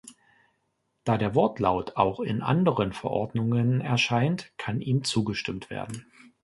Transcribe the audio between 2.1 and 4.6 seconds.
in anderen Verordnungen erscheint,